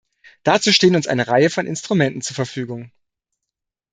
[0.41, 2.91] Dazu stehen uns eine Reihe von Instrumenten zur Verfügung.